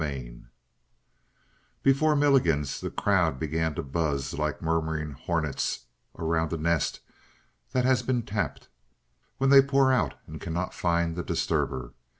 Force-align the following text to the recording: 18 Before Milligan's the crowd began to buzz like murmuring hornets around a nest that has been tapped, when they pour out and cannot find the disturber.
18 0.03 0.49
Before 1.83 2.15
Milligan's 2.15 2.81
the 2.81 2.89
crowd 2.89 3.37
began 3.37 3.75
to 3.75 3.83
buzz 3.83 4.33
like 4.33 4.59
murmuring 4.59 5.11
hornets 5.11 5.85
around 6.17 6.51
a 6.51 6.57
nest 6.57 7.01
that 7.73 7.85
has 7.85 8.01
been 8.01 8.23
tapped, 8.23 8.67
when 9.37 9.51
they 9.51 9.61
pour 9.61 9.93
out 9.93 10.15
and 10.25 10.41
cannot 10.41 10.73
find 10.73 11.15
the 11.15 11.21
disturber. 11.21 11.93